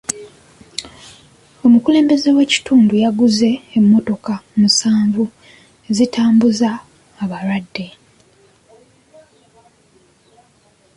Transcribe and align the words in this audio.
Omukulembeze 1.65 2.29
w'ekitundu 2.37 2.93
yaguzze 3.03 3.49
emmotoka 3.77 4.33
musanvu 4.59 5.23
ezitambuza 5.89 6.69
abalwadde. 7.23 7.87